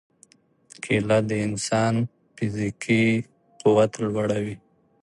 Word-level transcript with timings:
کېله 0.83 1.17
د 1.29 1.31
انسان 1.47 1.93
فزیکي 2.35 3.03
قوت 3.61 3.91
لوړوي. 4.03 4.55